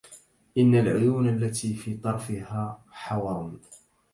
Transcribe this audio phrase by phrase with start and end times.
[0.57, 3.59] إن العيون التي في طرفها حور